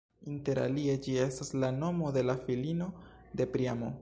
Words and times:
Interalie 0.31 0.95
ĝi 1.07 1.13
estas 1.27 1.53
la 1.65 1.71
nomo 1.77 2.13
de 2.19 2.27
la 2.31 2.39
filino 2.49 2.93
de 3.41 3.53
Priamo. 3.57 3.99